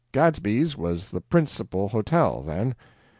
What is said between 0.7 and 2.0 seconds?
was the principal